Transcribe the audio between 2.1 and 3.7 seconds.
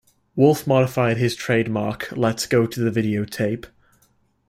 Let's go to the videotape!